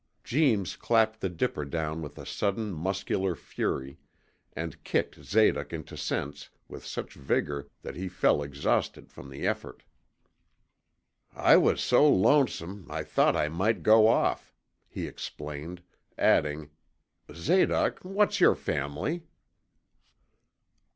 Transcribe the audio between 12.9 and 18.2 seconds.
thought I might go off,' he explained, adding, 'Zadoc,